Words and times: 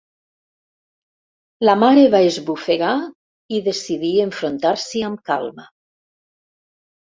La 1.69 1.75
mare 1.81 2.05
va 2.15 2.21
esbufegar 2.29 2.95
i 3.59 3.61
decidí 3.69 4.11
enfrontar-s'hi 4.27 5.07
amb 5.13 5.25
calma. 5.33 5.71